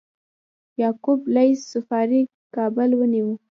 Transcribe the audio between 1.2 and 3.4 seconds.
لیث صفاري کابل ونیو